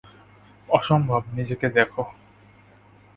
[0.69, 1.91] অসম্ভব, নিজেকে দেখ!